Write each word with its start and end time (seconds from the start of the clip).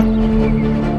Música 0.00 0.89